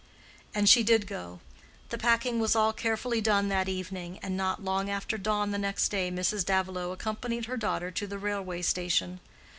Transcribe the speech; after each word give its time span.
And 0.55 0.67
she 0.67 0.81
did 0.81 1.05
go. 1.05 1.41
The 1.89 1.97
packing 1.99 2.39
was 2.39 2.55
all 2.55 2.73
carefully 2.73 3.21
done 3.21 3.49
that 3.49 3.69
evening, 3.69 4.17
and 4.23 4.35
not 4.35 4.63
long 4.63 4.89
after 4.89 5.15
dawn 5.15 5.51
the 5.51 5.59
next 5.59 5.89
day 5.89 6.09
Mrs. 6.09 6.43
Davilow 6.43 6.91
accompanied 6.91 7.45
her 7.45 7.55
daughter 7.55 7.91
to 7.91 8.07
the 8.07 8.17
railway 8.17 8.63
station. 8.63 9.19